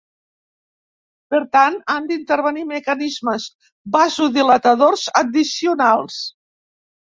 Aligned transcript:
Per 1.35 1.41
tant, 1.55 1.77
han 1.97 2.07
d'intervenir 2.13 2.65
mecanismes 2.73 3.47
vasodilatadors 3.99 5.07
addicionals. 5.25 6.21